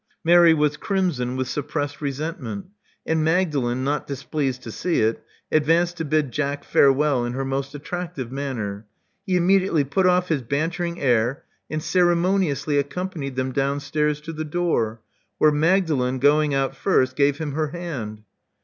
[0.23, 2.65] Mary was crimson with suppressed resentment;
[3.05, 7.75] and Magdalen, not displeased to see it, advanced to bid Jack farewell in her most
[7.75, 8.87] attractive manner.
[9.27, 15.01] He immediately put off his bantering air, and ceremoniously accompanied them downstairs to the door,
[15.37, 18.23] where Magdalen, going out first, gave him her hand.